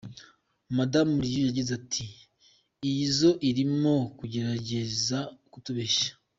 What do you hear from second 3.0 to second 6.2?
zoo irimo kugerageza kutubeshya.